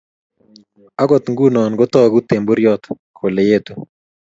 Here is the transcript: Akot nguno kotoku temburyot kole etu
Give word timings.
Akot 1.01 1.23
nguno 1.31 1.59
kotoku 1.79 2.19
temburyot 2.29 2.83
kole 3.19 3.43
etu 3.57 3.73